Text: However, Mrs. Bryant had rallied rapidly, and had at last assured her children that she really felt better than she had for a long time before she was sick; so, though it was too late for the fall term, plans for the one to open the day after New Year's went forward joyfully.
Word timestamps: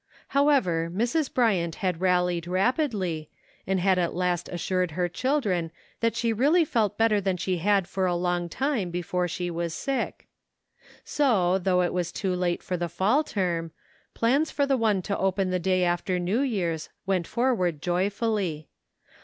However, 0.29 0.89
Mrs. 0.91 1.31
Bryant 1.31 1.75
had 1.75 2.01
rallied 2.01 2.47
rapidly, 2.47 3.29
and 3.67 3.79
had 3.79 3.99
at 3.99 4.15
last 4.15 4.49
assured 4.49 4.89
her 4.97 5.07
children 5.07 5.69
that 5.99 6.15
she 6.15 6.33
really 6.33 6.65
felt 6.65 6.97
better 6.97 7.21
than 7.21 7.37
she 7.37 7.59
had 7.59 7.87
for 7.87 8.07
a 8.07 8.15
long 8.15 8.49
time 8.49 8.89
before 8.89 9.27
she 9.27 9.51
was 9.51 9.75
sick; 9.75 10.27
so, 11.05 11.59
though 11.59 11.83
it 11.83 11.93
was 11.93 12.11
too 12.11 12.33
late 12.35 12.63
for 12.63 12.77
the 12.77 12.89
fall 12.89 13.23
term, 13.23 13.69
plans 14.15 14.49
for 14.49 14.65
the 14.65 14.75
one 14.75 15.03
to 15.03 15.15
open 15.19 15.51
the 15.51 15.59
day 15.59 15.83
after 15.83 16.17
New 16.17 16.39
Year's 16.41 16.89
went 17.05 17.27
forward 17.27 17.79
joyfully. 17.79 18.69